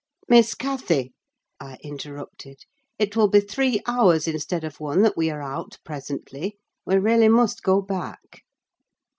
[0.27, 1.13] "Miss Cathy,"
[1.59, 2.61] I interrupted,
[2.97, 6.57] "it will be three hours instead of one that we are out, presently.
[6.87, 8.41] We really must go back."